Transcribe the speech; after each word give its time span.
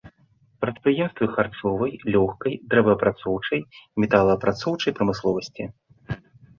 Прадпрыемствы 0.63 1.25
харчовай, 1.35 1.93
лёгкай, 2.17 2.53
дрэваапрацоўчай, 2.73 3.61
металаапрацоўчай 4.03 4.91
прамысловасці. 5.01 5.73